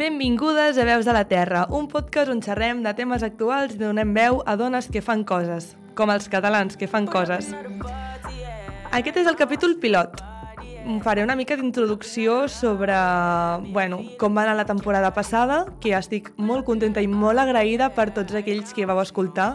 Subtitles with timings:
[0.00, 4.14] Benvingudes a Veus de la Terra, un podcast on xerrem de temes actuals i donem
[4.16, 7.50] veu a dones que fan coses, com els catalans que fan coses.
[8.96, 10.22] Aquest és el capítol pilot.
[11.04, 12.96] Faré una mica d'introducció sobre
[13.76, 18.08] bueno, com va anar la temporada passada, que estic molt contenta i molt agraïda per
[18.16, 19.52] tots aquells que vau escoltar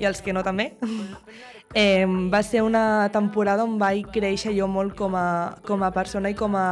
[0.00, 0.72] i els que no també.
[1.72, 6.28] Eh, va ser una temporada on vaig créixer jo molt com a, com a persona
[6.28, 6.66] i com a,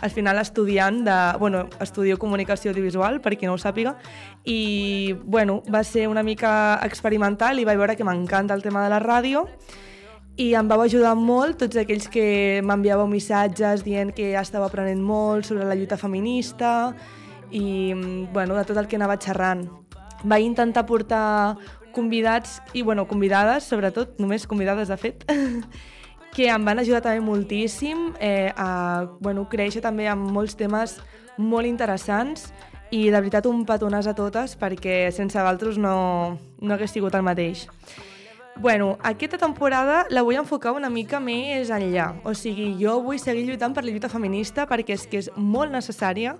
[0.00, 1.18] al final estudiant de...
[1.38, 3.96] Bueno, estudio comunicació audiovisual, per qui no ho sàpiga,
[4.44, 8.90] i bueno, va ser una mica experimental i vaig veure que m'encanta el tema de
[8.92, 9.46] la ràdio
[10.40, 15.48] i em vau ajudar molt tots aquells que m'enviàveu missatges dient que estava aprenent molt
[15.50, 16.94] sobre la lluita feminista
[17.50, 17.92] i
[18.32, 19.66] bueno, de tot el que anava xerrant.
[20.22, 21.56] Vaig intentar portar
[21.92, 25.24] convidats i bueno, convidades, sobretot, només convidades de fet,
[26.34, 30.98] que em van ajudar també moltíssim eh, a bueno, créixer també amb molts temes
[31.38, 32.50] molt interessants
[32.90, 37.26] i de veritat un petonàs a totes perquè sense vosaltres no, no hagués sigut el
[37.26, 37.66] mateix.
[38.60, 42.10] Bueno, aquesta temporada la vull enfocar una mica més enllà.
[42.28, 45.72] O sigui, jo vull seguir lluitant per la lluita feminista perquè és que és molt
[45.72, 46.34] necessària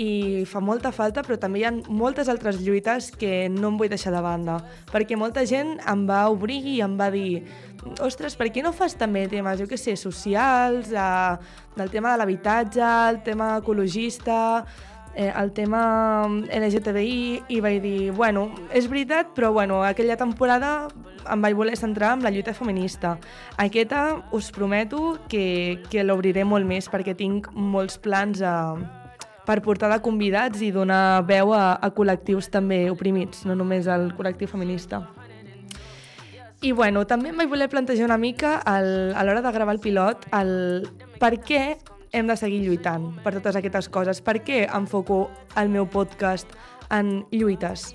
[0.00, 3.90] i fa molta falta, però també hi ha moltes altres lluites que no em vull
[3.92, 4.56] deixar de banda,
[4.92, 7.42] perquè molta gent em va obrir i em va dir
[8.00, 11.36] ostres, per què no fas també temes, jo què sé, socials, eh,
[11.76, 14.64] del tema de l'habitatge, el tema ecologista,
[15.14, 20.88] eh, el tema LGTBI, i vaig dir, bueno, és veritat, però bueno, aquella temporada
[21.30, 23.18] em vaig voler centrar en la lluita feminista.
[23.58, 28.74] Aquesta us prometo que, que l'obriré molt més perquè tinc molts plans a,
[29.46, 34.12] per portar de convidats i donar veu a, a col·lectius també oprimits, no només al
[34.16, 35.02] col·lectiu feminista.
[36.62, 39.80] I bueno, també em vaig voler plantejar una mica el, a l'hora de gravar el
[39.82, 40.52] pilot el
[41.18, 41.62] per què
[42.12, 45.24] hem de seguir lluitant per totes aquestes coses, per què enfoco
[45.58, 46.54] el meu podcast
[46.92, 47.88] en lluites.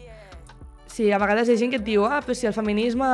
[0.98, 3.06] Sí, a vegades hi ha gent que et diu ah, però si el feminisme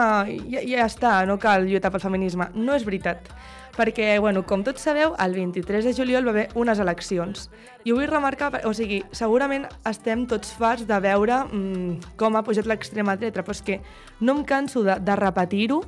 [0.48, 2.46] ja, ja està, no cal lluitar pel feminisme.
[2.56, 3.28] No és veritat
[3.76, 7.50] perquè, bueno, com tots sabeu, el 23 de juliol va haver unes eleccions.
[7.84, 12.46] I ho vull remarcar, o sigui, segurament estem tots farts de veure mmm, com ha
[12.48, 13.82] pujat l'extrema dreta, però és que
[14.22, 15.82] no em canso de, de repetir-ho,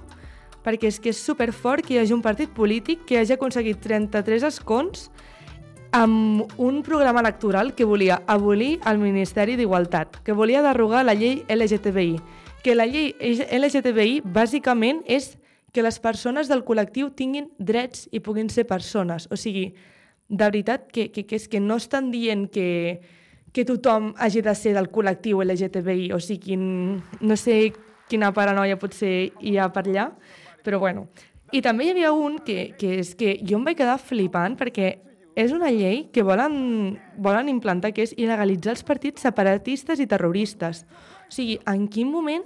[0.68, 4.50] perquè és que és superfort que hi hagi un partit polític que hagi aconseguit 33
[4.52, 5.08] escons
[5.96, 11.46] amb un programa electoral que volia abolir el Ministeri d'Igualtat, que volia derogar la llei
[11.48, 12.18] LGTBI,
[12.66, 15.38] que la llei LGTBI bàsicament és
[15.72, 19.30] que les persones del col·lectiu tinguin drets i puguin ser persones.
[19.32, 19.70] O sigui,
[20.28, 23.00] de veritat que, que, que és que no estan dient que,
[23.56, 27.72] que tothom hagi de ser del col·lectiu LGTBI, o sigui, no sé
[28.12, 30.10] quina paranoia potser hi ha per allà,
[30.60, 31.08] però bueno.
[31.56, 34.98] I també hi havia un que, que és que jo em vaig quedar flipant perquè
[35.36, 40.86] és una llei que volen, volen implantar, que és il·legalitzar els partits separatistes i terroristes.
[41.28, 42.46] O sigui, en quin moment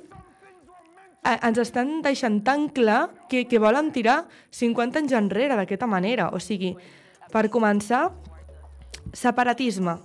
[1.30, 4.24] ens estan deixant tan clar que, que volen tirar
[4.56, 6.30] 50 anys enrere d'aquesta manera.
[6.34, 6.74] O sigui,
[7.30, 8.08] per començar,
[9.14, 10.00] separatisme.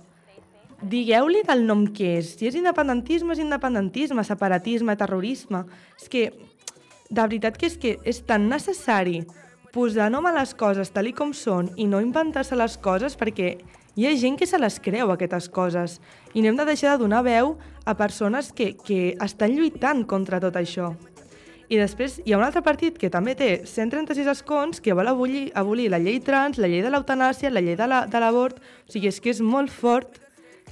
[0.85, 2.35] Digueu-li del nom que és.
[2.37, 5.63] Si és independentisme, és independentisme, separatisme, terrorisme.
[5.97, 6.27] És que,
[7.09, 9.23] de veritat que és que és tan necessari
[9.75, 13.57] posar nom a les coses tal com són i no inventar-se les coses perquè
[13.99, 15.97] hi ha gent que se les creu, aquestes coses,
[16.31, 20.39] i no hem de deixar de donar veu a persones que, que estan lluitant contra
[20.39, 20.93] tot això.
[21.67, 25.49] I després hi ha un altre partit que també té 136 escons que vol abolir,
[25.59, 28.61] abolir la llei trans, la llei de l'eutanàsia, la llei de l'avort...
[28.61, 30.21] La, o sigui, és que és molt fort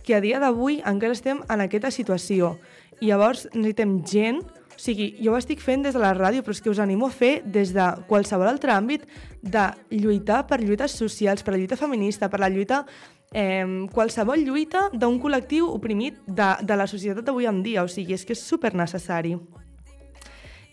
[0.05, 2.55] que a dia d'avui encara estem en aquesta situació.
[3.01, 4.45] I llavors necessitem gent...
[4.73, 7.07] O sigui, jo ho estic fent des de la ràdio, però és que us animo
[7.07, 9.07] a fer des de qualsevol altre àmbit
[9.41, 12.83] de lluitar per lluites socials, per la lluita feminista, per la lluita
[13.33, 17.83] eh, qualsevol lluita d'un col·lectiu oprimit de, de la societat d'avui en dia.
[17.83, 19.37] O sigui, és que és super necessari.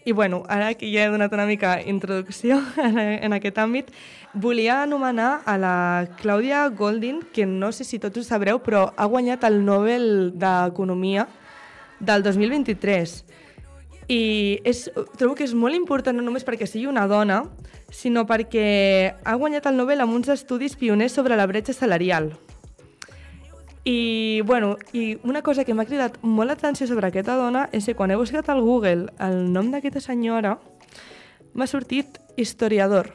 [0.05, 3.91] I bueno, ara que ja he donat una mica introducció en, en aquest àmbit,
[4.33, 5.75] volia anomenar a la
[6.23, 11.27] Clàudia Goldin, que no sé si tots ho sabreu, però ha guanyat el Nobel d'Economia
[12.01, 13.13] del 2023.
[14.11, 14.89] I és,
[15.21, 17.45] trobo que és molt important no només perquè sigui una dona,
[17.95, 22.33] sinó perquè ha guanyat el Nobel amb uns estudis pioners sobre la bretxa salarial.
[23.85, 27.95] I, bueno, I una cosa que m'ha cridat molt l'atenció sobre aquesta dona és que
[27.95, 30.59] quan he buscat al Google el nom d'aquesta senyora
[31.55, 33.15] m'ha sortit historiador.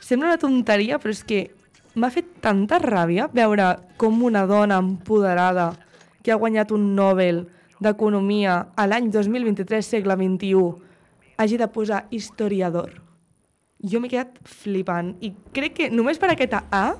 [0.00, 1.50] Sembla una tonteria, però és que
[1.94, 5.72] m'ha fet tanta ràbia veure com una dona empoderada
[6.22, 7.48] que ha guanyat un Nobel
[7.80, 10.64] d'Economia a l'any 2023, segle XXI,
[11.40, 12.98] hagi de posar historiador.
[13.80, 16.98] Jo m'he quedat flipant i crec que només per aquesta A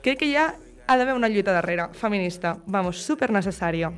[0.00, 0.54] crec que ja
[0.88, 3.92] ha d'haver una lluita darrere, feminista, vamos, super necessària.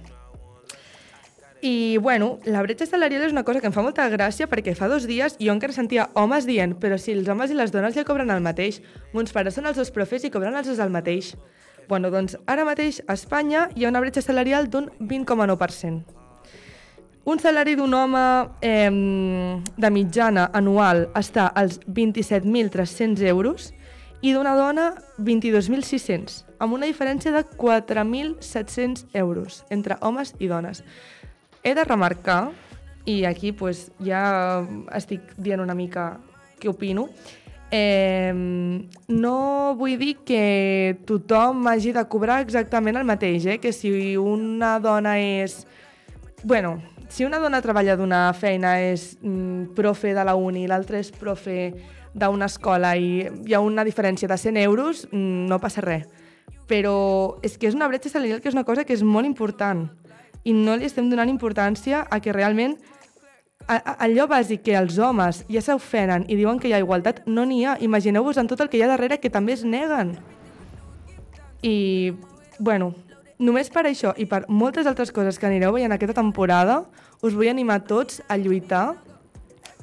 [1.63, 4.89] I, bueno, la bretxa salarial és una cosa que em fa molta gràcia perquè fa
[4.89, 8.07] dos dies jo encara sentia homes dient però si els homes i les dones ja
[8.09, 8.81] cobren el mateix,
[9.13, 11.35] mons pares són els dos profes i cobren els dos el mateix.
[11.89, 16.21] Bueno, doncs ara mateix a Espanya hi ha una bretxa salarial d'un 20,9%.
[17.31, 18.23] Un salari d'un home
[18.65, 18.91] eh,
[19.77, 23.73] de mitjana anual està als 27.300 euros
[24.21, 24.87] i d'una dona
[25.19, 30.83] 22.600, amb una diferència de 4.700 euros entre homes i dones.
[31.63, 32.51] He de remarcar,
[33.05, 34.65] i aquí pues, ja
[34.97, 36.15] estic dient una mica
[36.61, 37.09] què opino,
[37.71, 38.33] eh,
[39.09, 43.59] no vull dir que tothom hagi de cobrar exactament el mateix, eh?
[43.59, 45.67] que si una dona és...
[46.43, 46.79] Bueno,
[47.11, 51.73] si una dona treballa d'una feina és mm, profe de la uni l'altra és profe
[52.15, 56.07] d'una escola i hi ha una diferència de 100 euros, mm, no passa res.
[56.71, 59.89] Però és que és una bretxa salarial que és una cosa que és molt important
[60.45, 62.79] i no li estem donant importància a que realment
[63.69, 67.65] allò bàsic que els homes ja s'ofenen i diuen que hi ha igualtat, no n'hi
[67.65, 67.77] ha.
[67.81, 70.17] Imagineu-vos en tot el que hi ha darrere que també es neguen.
[71.63, 72.13] I,
[72.59, 72.95] bueno,
[73.39, 76.85] només per això i per moltes altres coses que anireu veient aquesta temporada,
[77.23, 78.97] us vull animar tots a lluitar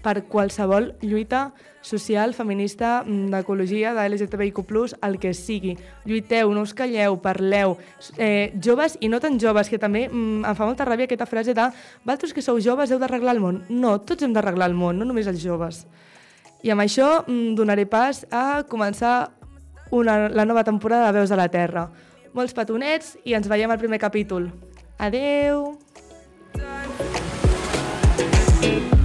[0.04, 5.78] per qualsevol lluita social, feminista, mm, d'ecologia, de LGTBIQ+, el que sigui.
[6.06, 7.78] Lluiteu, no us calleu, parleu.
[8.18, 11.54] Eh, joves i no tan joves, que també mm, em fa molta ràbia aquesta frase
[11.54, 11.70] de
[12.06, 13.64] «Valtros que sou joves heu d'arreglar el món».
[13.70, 15.86] No, tots hem d'arreglar el món, no només els joves.
[16.64, 19.32] I amb això mm, donaré pas a començar
[19.92, 21.90] una, la nova temporada de Veus de la Terra.
[22.34, 24.52] Molts petonets i ens veiem al primer capítol.
[24.98, 25.78] Adeu!
[28.60, 28.97] Thank you.